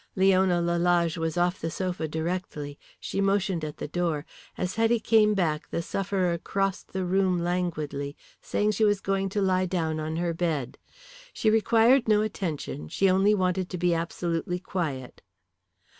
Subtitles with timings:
[0.15, 2.79] Leona Lalage was off the sofa directly.
[2.99, 4.25] She motioned to the door.
[4.57, 9.43] As Hetty came back the sufferer crossed the room languidly, saying she was going to
[9.43, 10.79] lie down on her bed.
[11.33, 15.21] She required no attention, she only wanted to be absolutely quiet.